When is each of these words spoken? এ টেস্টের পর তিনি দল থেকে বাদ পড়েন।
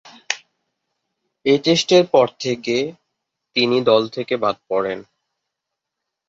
এ 1.45 1.53
টেস্টের 1.63 2.03
পর 2.13 2.27
তিনি 3.55 3.77
দল 3.81 4.03
থেকে 4.07 4.33
বাদ 4.37 4.55
পড়েন। 4.69 4.99